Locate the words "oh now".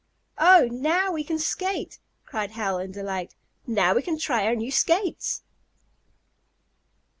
0.39-1.11